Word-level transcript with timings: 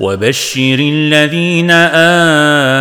وبشر 0.00 0.78
الذين 0.80 1.70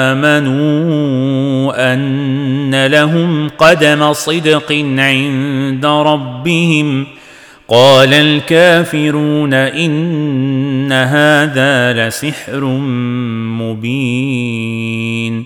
آمنوا 0.10 1.94
أن 1.94 2.86
لهم 2.86 3.50
قدم 3.50 4.14
صدق 4.14 4.72
عند 4.98 5.86
ربهم. 5.86 7.08
قال 7.68 8.14
الكافرون 8.14 9.54
إن 9.54 10.92
هذا 10.92 12.08
لسحر 12.08 12.66
مبين. 13.62 15.46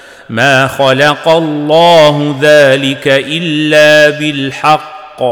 ما 0.31 0.67
خلق 0.67 1.27
الله 1.27 2.35
ذلك 2.41 3.07
الا 3.07 4.19
بالحق. 4.19 5.23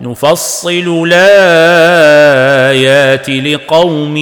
نفصل 0.00 1.08
الايات 1.12 3.30
لقوم 3.30 4.16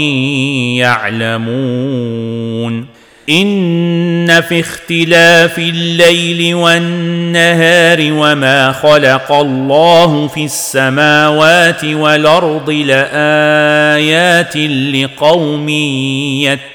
يعلمون. 0.74 2.86
ان 3.30 4.40
في 4.40 4.60
اختلاف 4.60 5.58
الليل 5.58 6.54
والنهار 6.54 7.98
وما 8.00 8.72
خلق 8.72 9.32
الله 9.32 10.28
في 10.28 10.44
السماوات 10.44 11.84
والارض 11.84 12.70
لايات 12.70 14.56
لقوم 14.94 15.68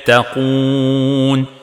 يتقون. 0.08 1.62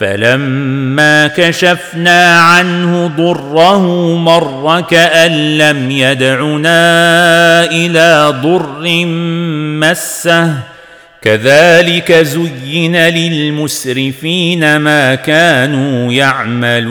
فلما 0.00 1.26
كشفنا 1.26 2.40
عنه 2.40 3.06
ضره 3.06 4.16
مر 4.16 4.80
كأن 4.80 5.58
لم 5.58 5.90
يدعنا 5.90 7.64
إلى 7.64 8.34
ضر 8.42 9.04
مسه. 9.80 10.54
كذلك 11.22 12.12
زين 12.12 12.96
للمسرفين 12.96 14.76
ما 14.76 15.14
كانوا 15.14 16.12
يعملون. 16.12 16.90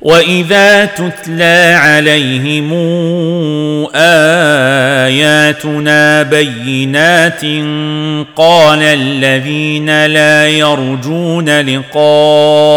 واذا 0.00 0.84
تتلى 0.84 1.74
عليهم 1.78 2.72
اياتنا 5.04 6.22
بينات 6.22 7.40
قال 8.36 8.82
الذين 8.82 10.06
لا 10.06 10.48
يرجون 10.48 11.60
لقاءنا 11.60 12.68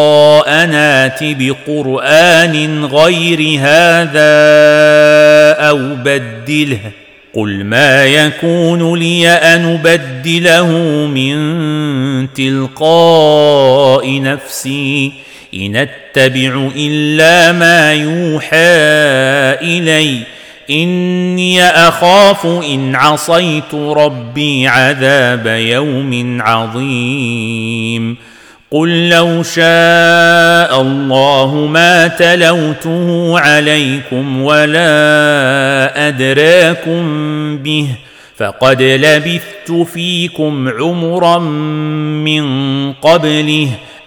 بقران 1.21 2.85
غير 2.85 3.59
هذا 3.59 4.31
أو 5.69 5.77
بدله 5.77 6.79
قل 7.33 7.63
ما 7.63 8.05
يكون 8.05 8.99
لي 8.99 9.29
ان 9.29 9.65
ابدله 9.65 10.67
من 11.07 12.33
تلقاء 12.33 14.21
نفسي 14.21 15.11
ان 15.53 15.75
أتبع 16.11 16.69
إلا 16.75 17.51
ما 17.51 17.93
يوحى 17.93 18.55
إلي. 19.61 20.17
إني 20.69 21.63
أخاف 21.63 22.45
إن 22.45 22.95
عصيت 22.95 23.73
ربي 23.73 24.67
عذاب 24.67 25.47
يوم 25.47 26.41
عظيم. 26.41 28.17
قل 28.71 29.09
لو 29.09 29.43
شاء 29.43 30.81
الله 30.81 31.67
ما 31.69 32.07
تلوته 32.07 33.39
عليكم 33.39 34.41
ولا 34.41 36.07
أدراكم 36.07 37.03
به 37.57 37.87
فقد 38.37 38.81
لبثت 38.81 39.87
فيكم 39.93 40.69
عمرا 40.69 41.39
من 41.39 42.93
قبله. 42.93 43.69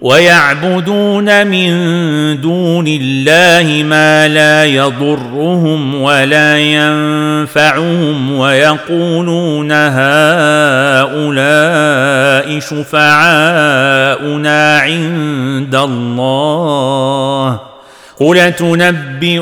ويعبدون 0.00 1.46
من 1.46 1.70
دون 2.40 2.84
الله 2.88 3.82
ما 3.82 4.28
لا 4.28 4.64
يضرهم 4.64 6.02
ولا 6.02 6.58
ينفعهم 6.58 8.32
ويقولون 8.32 9.72
هؤلاء 9.72 10.00
شفعاؤنا 12.60 13.58
عند 14.78 15.74
الله 15.74 17.60
قل 18.20 18.52
تنبئون 18.52 19.38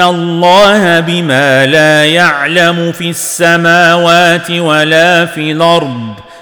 الله 0.00 1.00
بما 1.00 1.66
لا 1.66 2.04
يعلم 2.04 2.92
في 2.92 3.10
السماوات 3.10 4.50
ولا 4.50 5.26
في 5.26 5.52
الأرض 5.52 6.14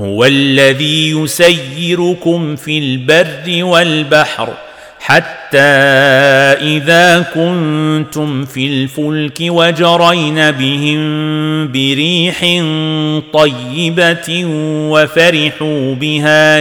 هو 0.00 0.24
الذي 0.24 1.10
يسيركم 1.10 2.56
في 2.56 2.78
البر 2.78 3.64
والبحر 3.64 4.48
حتى 5.00 5.58
إذا 5.58 7.20
كنتم 7.34 8.44
في 8.44 8.66
الفلك 8.66 9.38
وجرين 9.40 10.50
بهم 10.50 11.00
بريح 11.72 12.40
طيبة 13.32 14.44
وفرحوا 14.90 15.94
بها 15.94 16.60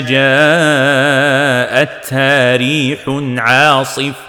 جاءتها 1.69 2.55
ريح 2.55 2.99
عاصف 3.37 4.28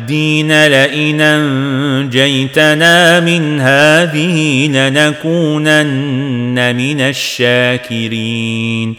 لئن 0.67 1.21
أنجيتنا 1.21 3.19
من 3.19 3.59
هذه 3.59 4.67
لنكونن 4.67 6.75
من 6.75 7.01
الشاكرين. 7.01 8.95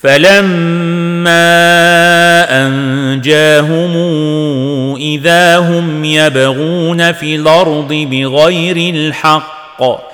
فلما 0.00 1.36
أنجاهم 2.66 3.96
إذا 4.96 5.58
هم 5.58 6.04
يبغون 6.04 7.12
في 7.12 7.34
الأرض 7.34 8.06
بغير 8.10 8.94
الحق 8.94 10.13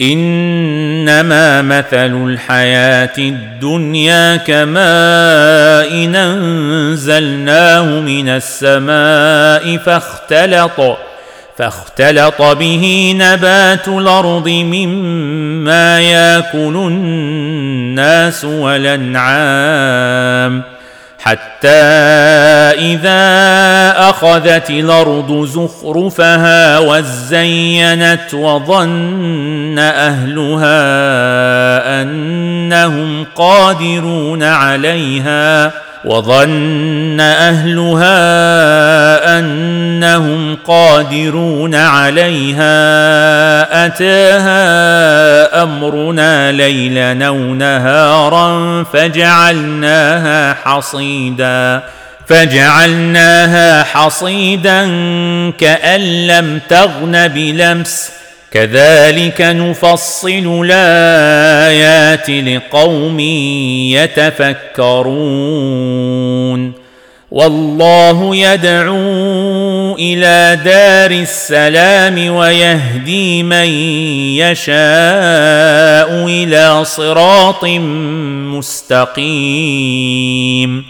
إنما 0.00 1.62
مثل 1.62 2.28
الحياة 2.28 3.18
الدنيا 3.18 4.36
كماء 4.36 6.04
أنزلناه 6.16 7.84
من 7.84 8.28
السماء 8.28 9.76
فاختلط 9.76 10.98
فاختلط 11.58 12.42
به 12.42 13.14
نبات 13.18 13.88
الأرض 13.88 14.48
مما 14.48 16.00
يأكل 16.00 16.76
الناس 16.76 18.44
والأنعام. 18.44 19.60
حتى 21.22 21.68
إذا 22.78 23.20
أخذت 24.10 24.70
الأرض 24.70 25.44
زخرفها 25.44 26.78
وزينت 26.78 28.34
وظن 28.34 29.78
أهلها 29.78 30.72
أنهم 32.02 33.26
قادرون 33.36 34.42
عليها 34.42 35.72
وظن 36.04 37.20
أهلها 37.20 38.18
أنهم 39.38 40.56
قادرون 40.66 41.74
عليها. 41.74 42.66
أتاها 43.86 45.62
أمرنا 45.62 46.52
ليلا 46.52 47.26
أو 47.26 47.36
نهارا 47.36 48.84
فجعلناها 48.84 50.54
حصيدا. 50.64 51.82
فجعلناها 52.26 53.82
حصيدا 53.82 54.84
كأن 55.50 56.00
لم 56.26 56.60
تغن 56.68 57.28
بلمس. 57.28 58.19
كذلك 58.52 59.40
نفصل 59.40 60.64
الآيات 60.64 62.30
لقوم 62.30 63.20
يتفكرون. 64.80 65.30
والله 67.30 68.36
يدعو 68.36 69.96
إلى 69.98 70.58
دار 70.64 71.10
السلام 71.10 72.34
ويهدي 72.34 73.42
من 73.42 73.68
يشاء 74.38 74.74
إلى 76.26 76.84
صراط 76.84 77.64
مستقيم. 79.14 80.84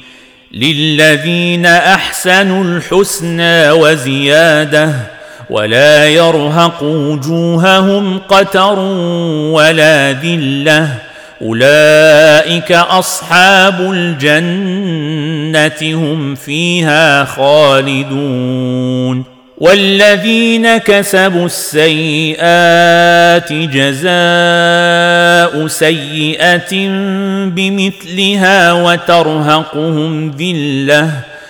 للذين 0.52 1.67
أحسنوا 1.67 2.64
الحسنى 2.64 3.71
وزيادة 3.71 5.19
ولا 5.50 6.09
يرهق 6.09 6.83
وجوههم 6.83 8.21
قتر 8.28 8.78
ولا 9.52 10.12
ذلة. 10.12 10.88
أولئك 11.42 12.73
أصحاب 12.73 13.80
الجنة 13.80 15.71
هم 15.83 16.35
فيها 16.35 17.25
خالدون. 17.25 19.25
والذين 19.59 20.76
كسبوا 20.76 21.47
السيئات 21.47 23.52
جزاء 23.52 24.11
سيئة 25.66 26.88
بمثلها 27.47 28.73
وترهقهم 28.73 30.30
ذلة. 30.30 31.11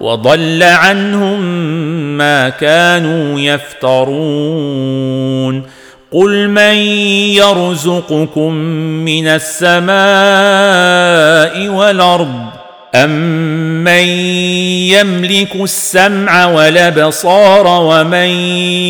وضل 0.00 0.62
عنهم 0.62 1.40
ما 2.16 2.48
كانوا 2.48 3.40
يفترون. 3.40 5.04
قل 6.14 6.48
من 6.48 6.74
يرزقكم 7.34 8.54
من 9.04 9.26
السماء 9.26 9.94
والأرض 11.68 12.54
امن 12.94 14.06
يملك 14.94 15.54
السمع 15.54 16.46
والأبصار 16.46 17.66
ومن 17.66 18.28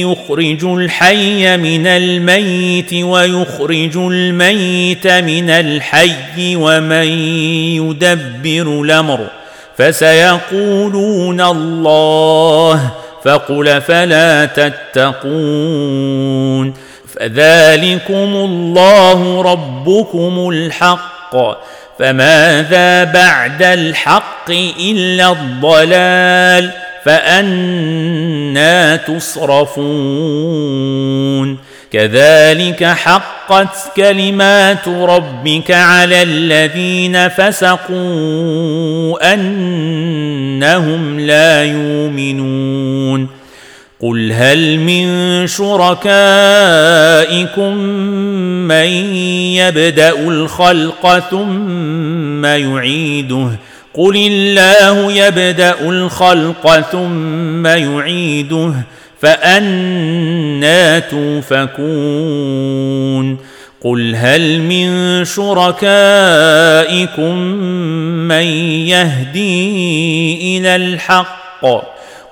يخرج 0.01 0.65
الحي 0.65 1.57
من 1.57 1.87
الميت 1.87 2.95
ويخرج 2.95 3.97
الميت 3.97 5.07
من 5.07 5.51
الحي 5.51 6.57
ومن 6.57 7.07
يدبر 7.77 8.83
الأمر 8.83 9.27
فسيقولون 9.79 11.41
الله 11.41 12.91
فقل 13.25 13.81
فلا 13.81 14.45
تتقون 14.45 16.05
فذلكم 17.21 18.35
الله 18.35 19.43
ربكم 19.43 20.49
الحق 20.49 21.37
فماذا 21.99 23.05
بعد 23.05 23.63
الحق 23.63 24.51
إلا 24.81 25.33
الضلال 25.33 26.71
فأنا 27.05 28.97
تصرفون 28.97 29.75
كذلك 31.95 32.85
حقت 32.85 33.77
كلمات 33.97 34.89
ربك 34.89 35.71
على 35.71 36.23
الذين 36.23 37.29
فسقوا 37.29 37.95
أنهم 39.35 41.21
لا 41.21 41.65
يؤمنون. 41.65 43.29
قل 44.01 44.33
هل 44.33 44.79
من 44.79 45.47
شركائكم 45.47 46.05
من 48.69 48.87
يبدأ 49.55 50.15
الخلق 50.29 51.19
ثم 51.31 52.45
يعيده؟ 52.45 53.49
قل 53.95 54.17
الله 54.17 55.13
يبدأ 55.13 55.75
الخلق 55.81 56.81
ثم 56.81 57.67
يعيده. 57.67 58.75
فأنا 59.21 60.99
توفكون. 60.99 62.65
قل 63.85 64.17
هل 64.17 64.61
من 64.61 65.25
شركائكم 65.25 65.85
من 68.29 68.45
يهدي 68.89 70.59
إلى 70.59 70.77
الحق؟ 70.77 71.65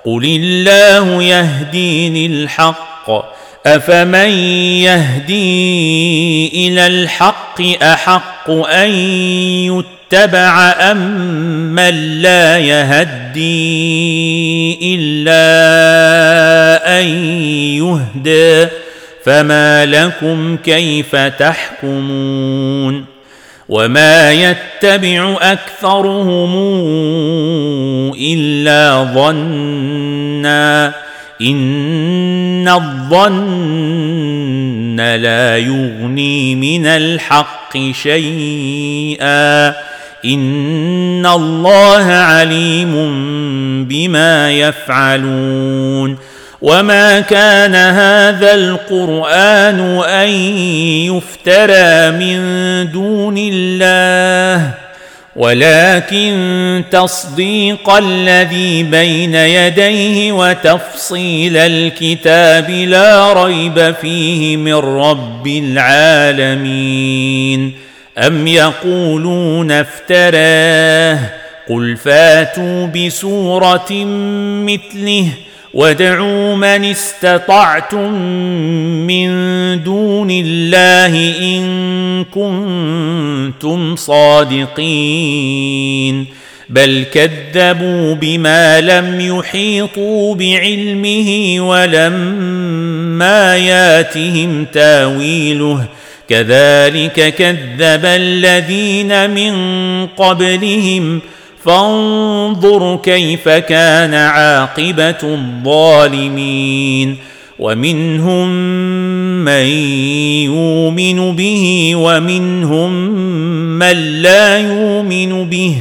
قل 0.05 0.25
الله 0.25 1.23
يهدي 1.23 2.27
للحق. 2.27 3.42
أفمن 3.65 4.29
يهدي 4.83 6.47
إلى 6.67 6.87
الحق 6.87 7.61
أحق 7.81 8.49
أن 8.49 8.89
يتبع 8.89 9.93
اتبع 10.13 10.75
أمن 10.91 12.21
لا 12.21 12.57
يهدي 12.59 13.43
إلا 14.95 15.39
أن 16.99 17.05
يهدى 17.81 18.67
فما 19.25 19.85
لكم 19.85 20.57
كيف 20.57 21.15
تحكمون 21.15 23.05
وما 23.69 24.31
يتبع 24.31 25.37
أكثرهم 25.41 26.53
إلا 28.13 29.03
ظنّا 29.15 30.93
إن 31.43 32.67
الظن 32.67 34.95
لا 34.95 35.57
يغني 35.57 36.55
من 36.55 36.85
الحق 36.85 37.77
شيئا. 37.91 39.69
إن 40.25 41.25
الله 41.25 42.03
عليم 42.03 42.93
بما 43.85 44.51
يفعلون. 44.51 46.17
وما 46.61 47.19
كان 47.19 47.75
هذا 47.75 48.55
القرآن 48.55 49.99
أن 49.99 50.29
يفترى 51.11 52.11
من 52.11 52.37
دون 52.91 53.35
الله 53.37 54.82
ولكن 55.35 56.83
تصديق 56.91 57.89
الذي 57.89 58.83
بين 58.83 59.35
يديه 59.35 60.31
وتفصيل 60.31 61.57
الكتاب 61.57 62.69
لا 62.69 63.33
ريب 63.33 63.95
فيه 64.01 64.57
من 64.57 64.73
رب 64.73 65.47
العالمين. 65.47 67.03
أم 68.17 68.47
يقولون 68.47 69.71
افتراه؟ 69.71 71.19
قل 71.69 71.97
فاتوا 71.97 72.87
بسورة 72.87 73.91
مثله 74.65 75.27
وادعوا 75.73 76.55
من 76.55 76.85
استطعتم 76.85 78.13
من 79.07 79.29
دون 79.83 80.27
الله 80.31 81.33
ان 81.41 82.25
كنتم 82.31 83.95
صادقين 83.95 85.63
بل 86.69 87.05
كذبوا 87.13 88.15
بما 88.15 88.81
لم 88.81 89.19
يحيطوا 89.21 90.35
بعلمه 90.35 91.55
ولما 91.59 93.57
ياتهم 93.57 94.65
تاويله 94.65 95.85
كذلك 96.29 97.35
كذب 97.35 98.05
الذين 98.05 99.29
من 99.29 99.53
قبلهم 100.07 101.21
فانظر 101.65 102.95
كيف 103.03 103.49
كان 103.49 104.13
عاقبة 104.13 105.17
الظالمين 105.23 107.17
ومنهم 107.59 108.47
من 109.45 109.65
يؤمن 110.45 111.35
به 111.35 111.91
ومنهم 111.95 112.91
من 113.79 114.21
لا 114.21 114.57
يؤمن 114.57 115.49
به 115.49 115.75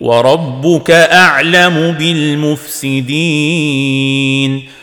وربك 0.00 0.90
أعلم 0.90 1.96
بالمفسدين 1.98 3.12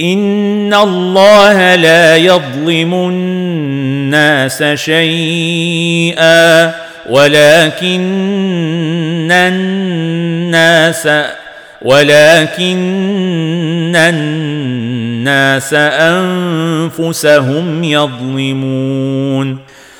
ان 0.00 0.74
الله 0.74 1.74
لا 1.74 2.16
يظلم 2.16 2.94
الناس 2.94 4.62
شيئا 4.62 6.74
ولكن 7.10 8.00
الناس 9.32 11.08
ولكن 11.82 13.96
الناس 13.96 15.74
انفسهم 16.94 17.84
يظلمون 17.84 19.58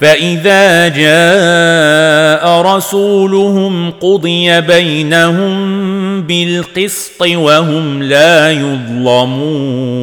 فإذا 0.00 0.88
جاء 0.88 2.60
رسولهم 2.60 3.90
قضي 3.90 4.60
بينهم 4.60 6.22
بالقسط 6.22 7.22
وهم 7.22 8.02
لا 8.02 8.52
يظلمون 8.52 9.98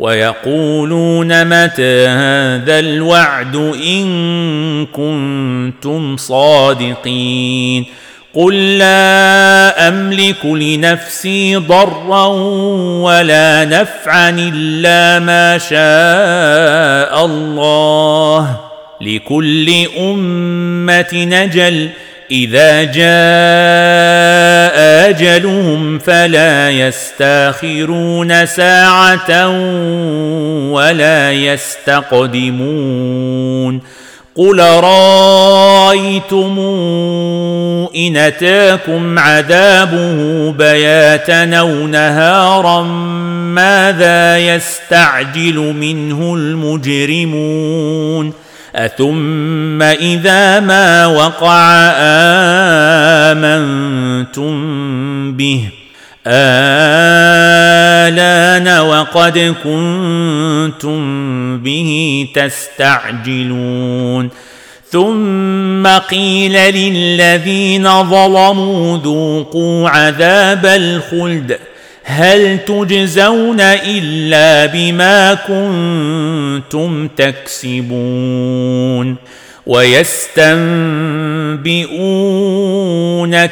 ويقولون 0.00 1.44
متى 1.44 2.06
هذا 2.06 2.78
الوعد 2.78 3.56
إن 3.86 4.86
كنتم 4.86 6.16
صادقين 6.16 7.84
قل 8.34 8.78
لا 8.78 9.88
أملك 9.88 10.44
لنفسي 10.44 11.56
ضرا 11.56 12.26
ولا 13.02 13.64
نفعا 13.64 14.30
إلا 14.30 15.18
ما 15.18 15.58
شاء 15.58 17.26
الله 17.26 18.67
لكل 19.00 19.86
أمة 19.98 21.08
نجل. 21.14 21.88
إذا 22.30 22.84
جاء 22.84 22.98
أجلهم 25.10 25.98
فلا 25.98 26.70
يستأخرون 26.70 28.46
ساعة 28.46 29.48
ولا 30.70 31.32
يستقدمون. 31.32 32.78
قل 34.36 34.60
رأيتم 34.60 36.58
إن 37.96 38.16
أتاكم 38.16 39.18
عذابه 39.18 40.50
بياتا 40.52 41.56
أو 41.58 41.86
نهارا 41.86 42.82
ماذا 43.54 44.38
يستعجل 44.38 45.56
منه 45.56 46.34
المجرمون؟ 46.34 48.32
اثم 48.78 49.82
اذا 49.82 50.60
ما 50.60 51.06
وقع 51.06 51.70
امنتم 53.32 54.52
به 55.32 55.68
آلان 56.26 57.08
وقد 58.80 59.54
كنتم 59.64 60.98
به 61.58 62.26
تستعجلون 62.34 64.30
ثم 64.90 65.86
قيل 65.86 66.52
للذين 66.52 68.02
ظلموا 68.02 68.98
ذوقوا 68.98 69.88
عذاب 69.88 70.66
الخلد 70.66 71.58
هل 72.08 72.58
تجزون 72.64 73.60
إلا 73.60 74.66
بما 74.66 75.34
كنتم 75.34 77.08
تكسبون 77.08 79.16
ويستنبئونك 79.66 80.38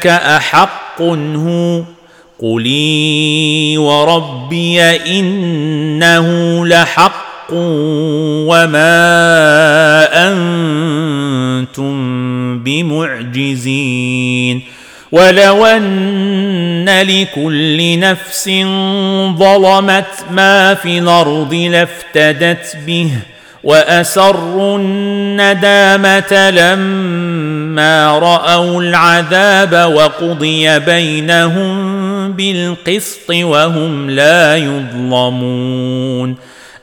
أحق 0.07 1.03
هو 1.03 1.83
قلي 2.41 3.79
وربي 3.79 4.81
إنه 5.21 6.67
لحق 6.67 7.27
وما 7.53 8.87
أنتم 10.29 11.97
بمعجزين 12.59 14.06
ولو 15.13 15.67
ان 15.67 16.89
لكل 16.89 17.99
نفس 17.99 18.51
ظلمت 19.39 20.25
ما 20.31 20.75
في 20.75 20.99
الأرض 20.99 21.55
لافتدت 21.55 22.77
به 22.87 23.11
واسروا 23.65 24.79
الندامه 24.79 26.51
لما 26.51 28.19
راوا 28.19 28.83
العذاب 28.83 29.93
وقضي 29.95 30.79
بينهم 30.79 32.33
بالقسط 32.33 33.31
وهم 33.31 34.11
لا 34.11 34.57
يظلمون 34.57 36.37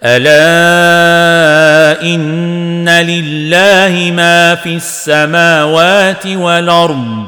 الا 0.04 2.02
ان 2.02 2.90
لله 2.90 4.12
ما 4.12 4.56
في 4.56 4.76
السماوات 4.76 6.26
والارض 6.28 7.28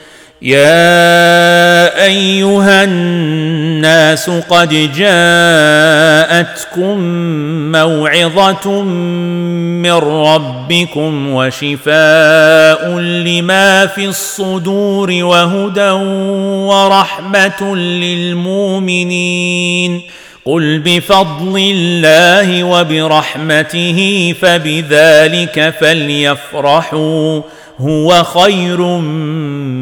يا 0.41 2.05
أيها 2.05 2.83
الناس 2.83 4.29
قد 4.29 4.69
جاءتكم 4.95 6.97
موعظة 7.71 8.81
من 8.81 9.91
ربكم 9.93 11.33
وشفاء 11.33 12.89
لما 12.99 13.85
في 13.85 14.05
الصدور 14.05 15.11
وهدى 15.11 15.89
ورحمة 16.69 17.75
للمؤمنين 17.75 20.01
قل 20.45 20.81
بفضل 20.85 21.57
الله 21.57 22.63
وبرحمته 22.63 24.33
فبذلك 24.41 25.73
فليفرحوا 25.79 27.41
هو 27.79 28.23
خير 28.23 28.81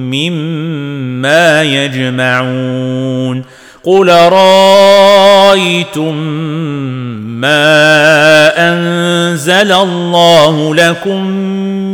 مما 0.09 1.63
يجمعون 1.63 3.43
قل 3.83 4.09
رايتم 4.89 6.15
ما 7.41 8.51
انزل 8.57 9.71
الله 9.71 10.75
لكم 10.75 11.25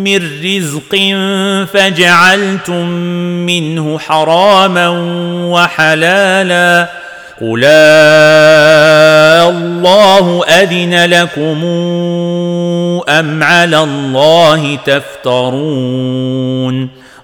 من 0.04 0.44
رزق 0.44 0.96
فجعلتم 1.74 2.86
منه 3.46 4.00
حراما 4.00 4.90
وحلالا 5.52 7.05
قل 7.42 7.64
الله 9.44 10.46
اذن 10.46 11.06
لكم 11.06 11.64
ام 13.10 13.44
على 13.44 13.84
الله 13.84 14.78
تفترون 14.86 16.26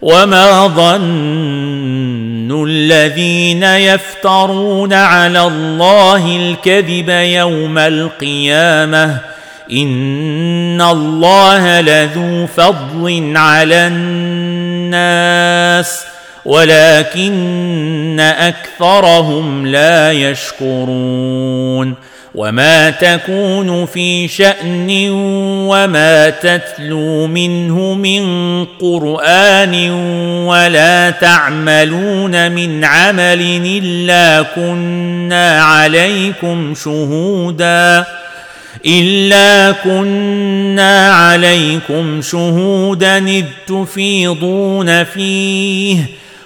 وما 0.02 0.68
ظن 0.68 1.92
الذين 2.68 3.64
يفترون 3.64 4.94
على 4.94 5.42
الله 5.42 6.36
الكذب 6.36 7.10
يوم 7.10 7.78
القيامه 7.78 9.18
ان 9.72 10.82
الله 10.82 11.82
لذو 11.82 12.48
فضل 12.48 13.34
على 13.36 13.88
الناس 14.88 15.32
ولكن 16.46 18.20
أكثرهم 18.20 19.68
لا 19.68 20.12
يشكرون 20.12 21.96
وما 22.36 22.90
تكون 22.90 23.86
في 23.86 24.28
شأن 24.28 25.10
وما 25.70 26.30
تتلو 26.30 27.28
منه 27.28 27.94
من 27.94 28.66
قرآن 28.66 29.92
ولا 30.48 31.10
تعملون 31.10 32.52
من 32.52 32.86
عمل 32.86 33.62
إلا 33.66 34.46
كنا 34.56 35.64
عليكم 35.64 36.74
شهودا 36.84 38.06
إلا 38.86 39.72
كنا 39.72 41.14
عليكم 41.14 42.22
شهودا 42.22 43.18
إذ 43.28 43.46
تفيضون 43.68 45.04
فيه 45.04 46.21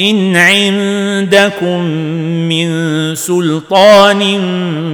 إن 0.00 0.36
عندكم 0.36 1.80
من 2.48 2.68
سلطان 3.14 4.20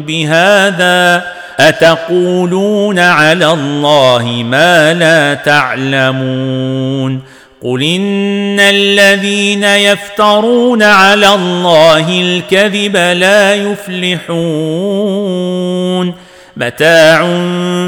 بهذا 0.06 1.24
أتقولون 1.58 2.98
على 2.98 3.52
الله 3.52 4.24
ما 4.44 4.94
لا 4.94 5.34
تعلمون 5.34 7.20
قل 7.62 7.82
إن 7.82 8.60
الذين 8.60 9.64
يفترون 9.64 10.82
على 10.82 11.34
الله 11.34 12.22
الكذب 12.22 12.96
لا 12.96 13.54
يفلحون 13.54 14.26
متاع 16.56 17.20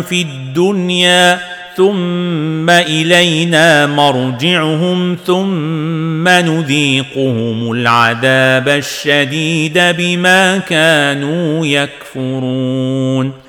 في 0.02 0.22
الدنيا 0.22 1.38
ثم 1.78 2.70
إلينا 2.70 3.86
مرجعهم 3.86 5.16
ثم 5.26 6.28
نذيقهم 6.28 7.72
العذاب 7.72 8.68
الشديد 8.68 9.78
بما 9.78 10.58
كانوا 10.58 11.66
يكفرون. 11.66 13.48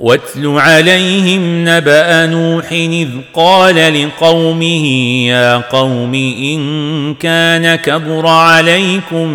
واتل 0.00 0.46
عليهم 0.46 1.68
نبأ 1.68 2.26
نوح 2.26 2.72
إذ 2.72 3.08
قال 3.34 4.04
لقومه 4.04 4.86
يا 5.26 5.56
قوم 5.56 6.14
إن 6.14 7.14
كان 7.14 7.74
كبر 7.74 8.26
عليكم 8.26 9.28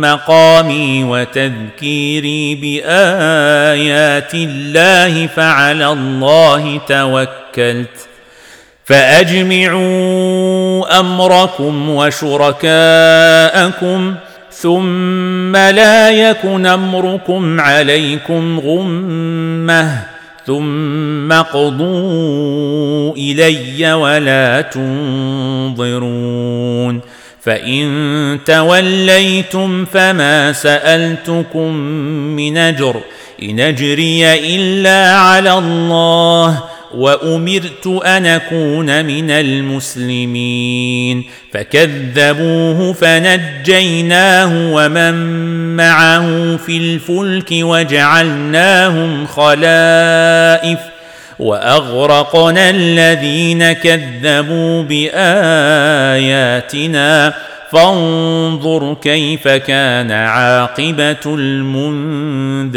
مقامي 0.00 1.04
وتذكيري 1.04 2.54
بآيات 2.54 4.34
الله 4.34 5.26
فعلى 5.26 5.88
الله 5.92 6.80
توكلت 7.56 8.08
فأجمعوا 8.84 9.80
أمركم 11.00 11.90
وشركاءكم 11.90 12.94
ثم 14.50 15.56
لا 15.56 16.10
يكن 16.10 16.66
أمركم 16.66 17.60
عليكم 17.60 18.60
غمة 18.60 20.02
ثم 20.46 21.32
قضوا 21.32 23.12
إلي 23.16 23.92
ولا 23.92 24.60
تنظرون 25.80 27.00
فإن 27.42 28.38
توليتم 28.46 29.84
فما 29.84 30.52
سألتكم 30.52 31.74
من 32.36 32.56
أجر 32.56 33.00
إن 33.42 33.60
أجري 33.60 34.34
إلا 34.56 35.18
على 35.18 35.52
الله 35.52 36.75
وأمرت 36.94 37.86
أن 38.06 38.26
أكون 38.26 39.04
من 39.04 39.30
المسلمين. 39.30 41.24
فكذبوه 41.52 42.92
فنجيناه 42.92 44.72
ومن 44.72 45.14
معه 45.76 46.56
في 46.56 46.76
الفلك 46.76 47.48
وجعلناهم 47.52 49.26
خلائف 49.26 50.78
وأغرقنا 51.38 52.70
الذين 52.70 53.72
كذبوا 53.72 54.82
بآياتنا. 54.82 55.16
فانظر 57.72 58.96
كيف 59.02 59.48
كان 59.48 60.10
عاقبة 60.10 61.16
المنذرين. 61.26 62.76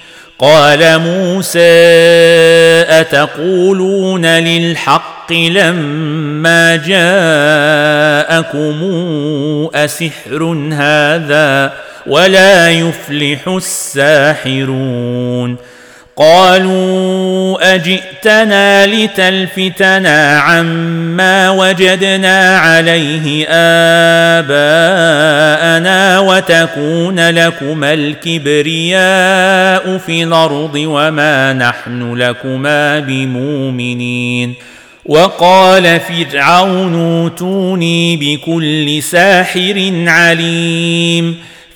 قال 0.41 0.99
موسى 0.99 1.59
أتقولون 2.89 4.25
للحق 4.25 5.33
لما 5.33 6.75
جاءكم 6.75 6.99
أسحر 9.75 10.43
هذا 10.73 11.73
ولا 12.07 12.69
يفلح 12.69 13.47
الساحرون؟ 13.47 15.57
قالوا 16.21 17.75
أجئتنا 17.75 18.87
لتلفتنا 18.87 20.39
عما 20.39 21.49
وجدنا 21.49 22.57
عليه 22.57 23.45
آباءنا 24.39 26.19
وتكون 26.19 27.29
لكما 27.29 27.93
الكبرياء 27.93 29.97
في 29.97 30.23
الأرض 30.23 30.75
وما 30.75 31.53
نحن 31.53 32.13
لكما 32.13 32.99
بمؤمنين. 32.99 34.53
وقال 35.05 35.99
فرعون 35.99 37.21
أوتوني 37.21 38.17
بكل 38.17 39.03
ساحر 39.03 39.91
عليم. 40.07 41.50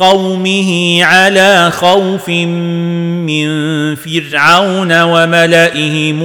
قومه 0.00 1.00
على 1.04 1.70
خوف 1.70 2.28
من 2.28 3.46
فرعون 3.94 5.02
وملئهم 5.02 6.22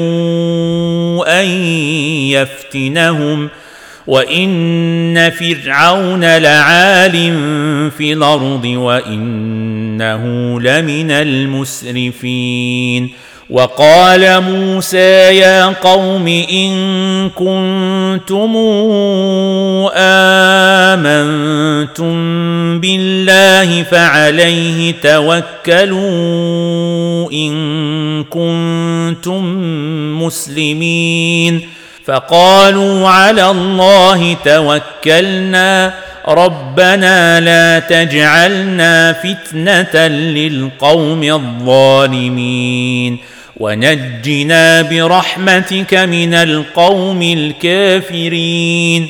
أن 1.28 1.46
يفتنهم 2.32 3.50
وإن 4.08 5.30
فرعون 5.30 6.38
لعال 6.38 7.12
في 7.98 8.14
الأرض 8.14 8.66
وإنه 8.66 10.24
لمن 10.60 11.12
المسرفين 11.12 12.46
وقال 13.50 14.42
موسى 14.42 15.38
يا 15.38 15.66
قوم 15.66 16.28
إن 16.28 17.30
كنتم 17.30 18.56
آمنتم 20.96 22.16
بالله 22.80 23.84
فعليه 23.84 24.96
توكلوا 25.04 26.02
إن 27.32 28.24
كنتم 28.24 29.44
مسلمين. 30.24 31.70
فقالوا 32.06 33.10
على 33.10 33.52
الله 33.52 34.38
توكلنا 34.46 35.94
ربنا 36.28 37.40
لا 37.40 37.80
تجعلنا 37.80 39.14
فتنة 39.14 40.08
للقوم 40.08 41.24
الظالمين. 41.24 43.18
ونجنا 43.58 44.82
برحمتك 44.82 45.94
من 45.94 46.34
القوم 46.34 47.22
الكافرين. 47.22 49.10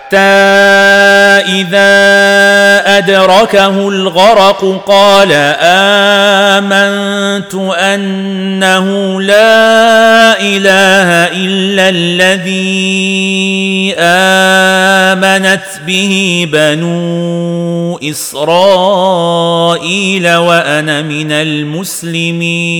اذا 0.13 1.91
ادركه 2.97 3.87
الغرق 3.89 4.83
قال 4.87 5.31
امنت 5.61 7.55
انه 7.55 9.21
لا 9.21 10.39
اله 10.39 11.27
الا 11.45 11.89
الذي 11.89 12.61
امنت 13.99 15.65
به 15.87 16.47
بنو 16.51 17.97
اسرائيل 17.97 19.15
وأنا 20.35 21.01
من 21.01 21.31
المسلمين 21.31 22.71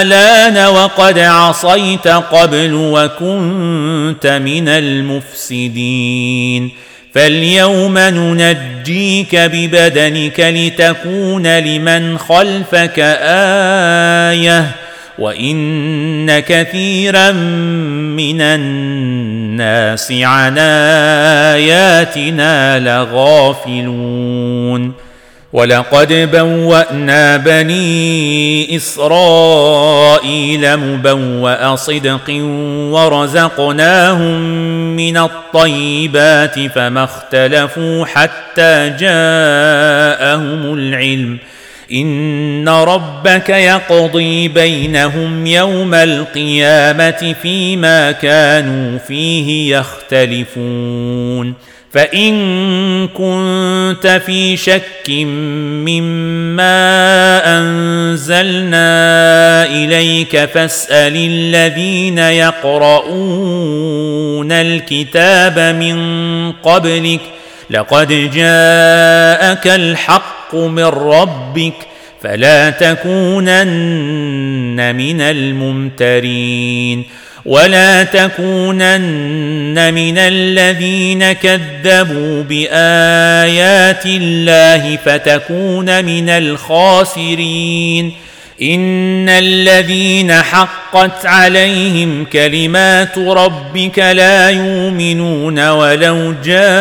آلان 0.00 0.66
وقد 0.66 1.18
عصيت 1.18 2.08
قبل 2.08 2.74
وكنت 2.74 4.26
من 4.26 4.68
المفسدين. 4.68 6.70
فاليوم 7.14 7.98
ننجيك 7.98 9.36
ببدنك 9.36 10.40
لتكون 10.40 11.58
لمن 11.58 12.18
خلفك 12.18 12.98
آية 14.28 14.66
وإن 15.18 16.40
كثيرا 16.40 17.30
من 17.30 18.40
الناس 18.40 20.12
عن 20.12 20.58
آياتنا 21.58 22.78
لغافلون. 22.78 24.92
ولقد 25.52 26.30
بوأنا 26.32 27.36
بني 27.36 28.76
إسرائيل 28.76 30.76
مبوأ 30.76 31.76
صدق 31.76 32.30
ورزقناهم 32.92 34.40
من 34.96 35.16
الطيبات 35.16 36.60
فما 36.60 37.04
اختلفوا 37.04 38.06
حتى 38.06 38.94
جاءهم 38.98 40.74
العلم. 40.74 41.38
إن 41.92 42.68
ربك 42.68 43.48
يقضي 43.48 44.48
بينهم 44.48 45.46
يوم 45.46 45.94
القيامة 45.94 47.34
فيما 47.42 48.12
كانوا 48.12 48.98
فيه 48.98 49.76
يختلفون. 49.76 51.54
فإن 51.90 53.08
كنت 53.08 54.22
في 54.26 54.56
شك 54.56 55.10
مما 55.88 56.78
أنزلنا 57.58 58.86
إليك 59.66 60.44
فاسأل 60.44 61.16
الذين 61.16 62.18
يقرؤون 62.18 63.72
الكتاب 64.52 65.58
من 65.58 66.52
قبلك 66.52 67.20
لقد 67.70 68.08
جاءك 68.08 69.66
الحق 69.66 70.54
من 70.54 70.84
ربك 70.84 71.74
فلا 72.22 72.70
تكونن 72.70 74.16
من 74.96 75.20
الممترين 75.20 77.04
ولا 77.44 78.04
تكونن 78.04 79.94
من 79.94 80.18
الذين 80.18 81.32
كذبوا 81.32 82.42
بايات 82.42 84.06
الله 84.06 84.98
فتكون 85.04 86.04
من 86.04 86.28
الخاسرين 86.28 88.12
ان 88.62 89.28
الذين 89.28 90.32
حقت 90.32 91.26
عليهم 91.26 92.24
كلمات 92.24 93.18
ربك 93.18 93.98
لا 93.98 94.50
يؤمنون 94.50 95.68
ولو 95.68 96.34
جاءتهم 96.44 96.72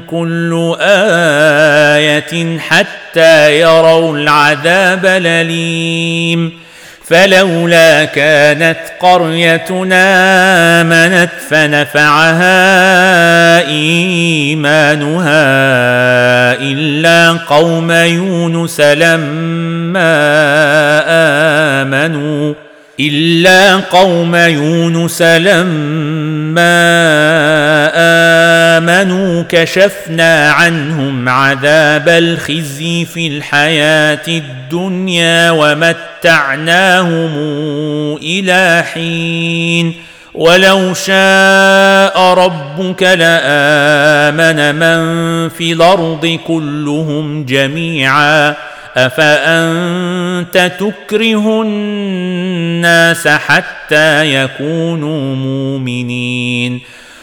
كل 0.00 0.76
إيه 0.80 2.58
حتى 2.58 3.60
يروا 3.60 4.16
العذاب 4.16 5.06
الاليم 5.06 6.67
فلولا 7.10 8.04
كانت 8.04 8.78
قريتنا 9.00 10.00
آمنت 10.80 11.30
فنفعها 11.50 12.48
إيمانها 13.68 15.32
إلا 16.60 17.30
قوم 17.30 17.90
يونس 17.92 18.80
لما 18.80 20.18
آمنوا 21.82 22.54
إلا 23.00 23.76
قوم 23.76 24.36
يونس 24.36 25.22
لما 25.22 26.68
آمنوا 28.78 29.44
كشفنا 29.48 30.50
عنهم 30.50 31.28
عذاب 31.28 32.08
الخزي 32.08 33.04
في 33.04 33.26
الحياة 33.26 34.28
الدنيا 34.28 35.50
ومتعناهم 35.50 37.36
إلى 38.16 38.84
حين. 38.94 39.94
ولو 40.34 40.94
شاء 40.94 42.20
ربك 42.20 43.02
لآمن 43.02 44.74
من 44.74 45.48
في 45.48 45.72
الأرض 45.72 46.38
كلهم 46.46 47.44
جميعا. 47.44 48.54
أفأنت 48.96 50.72
تكره 50.78 51.62
الناس 51.62 53.28
حتى 53.28 54.34
يكونوا 54.34 55.36
مؤمنين؟ 55.36 56.80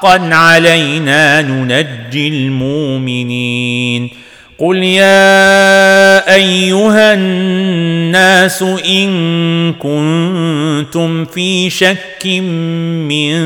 حقا 0.00 0.34
علينا 0.34 1.42
ننجي 1.42 2.28
المؤمنين. 2.28 4.10
قل 4.58 4.76
يا 4.76 6.34
أيها 6.34 7.14
الناس 7.14 8.62
إن 8.88 9.72
كنتم 9.72 11.24
في 11.24 11.70
شك 11.70 12.26
من 12.26 13.36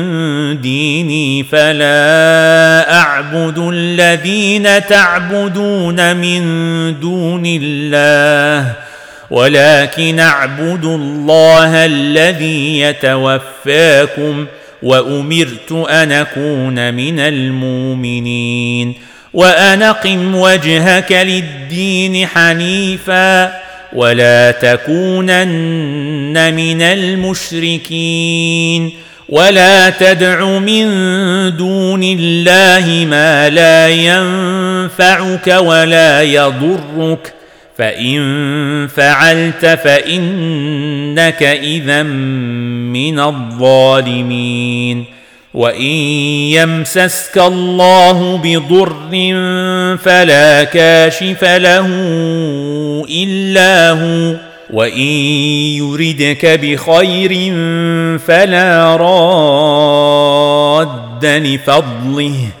ديني 0.61 1.43
فلا 1.43 2.93
أعبد 2.93 3.57
الذين 3.73 4.85
تعبدون 4.85 6.15
من 6.15 6.41
دون 6.99 7.43
الله 7.45 8.73
ولكن 9.31 10.19
أعبد 10.19 10.85
الله 10.85 11.85
الذي 11.85 12.79
يتوفاكم. 12.79 14.45
وأمرت 14.83 15.71
أن 15.89 16.11
أكون 16.11 16.93
من 16.93 17.19
المؤمنين 17.19 18.93
وأن 19.33 19.81
أقم 19.81 20.35
وجهك 20.35 21.11
للدين 21.11 22.27
حنيفا 22.27 23.53
ولا 23.93 24.51
تكونن 24.51 25.53
من 26.53 26.81
المشركين 26.81 28.31
ولا 29.29 29.89
تدع 29.89 30.45
من 30.45 30.87
دون 31.57 32.03
الله 32.03 33.05
ما 33.09 33.49
لا 33.49 33.89
ينفعك 33.89 35.47
ولا 35.47 36.21
يضرك 36.21 37.33
فان 37.81 38.87
فعلت 38.87 39.65
فانك 39.65 41.43
اذا 41.43 42.03
من 42.03 43.19
الظالمين 43.19 45.05
وان 45.53 45.81
يمسسك 46.51 47.37
الله 47.37 48.37
بضر 48.43 48.93
فلا 49.97 50.63
كاشف 50.63 51.43
له 51.43 51.87
الا 53.09 53.91
هو 53.91 54.35
وان 54.73 54.99
يردك 55.77 56.45
بخير 56.45 57.53
فلا 58.17 58.95
راد 58.95 61.25
لفضله 61.25 62.60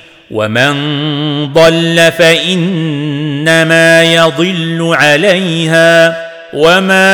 ومن 0.31 0.73
ضل 1.53 2.11
فانما 2.17 4.03
يضل 4.03 4.91
عليها 4.93 6.17
وما 6.53 7.11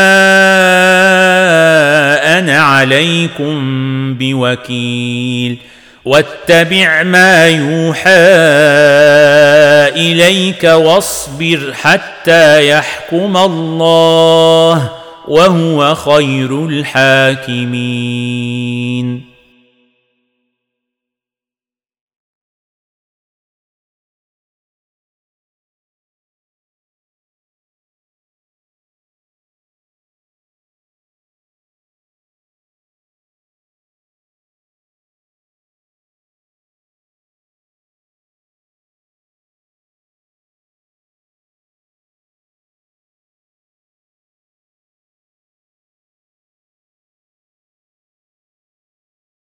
أنا 2.39 2.61
عليكم 2.61 3.57
بوكيل 4.13 5.57
واتبع 6.05 7.03
ما 7.03 7.47
يوحى 7.47 8.11
اليك 9.95 10.63
واصبر 10.63 11.73
حتى 11.73 12.69
يحكم 12.69 13.37
الله 13.37 14.91
وهو 15.27 15.95
خير 15.95 16.65
الحاكمين 16.65 18.17